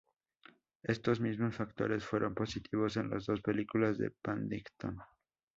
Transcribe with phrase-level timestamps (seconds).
[0.81, 4.97] Esos mismos factores fueron positivos en las dos películas de "Paddington".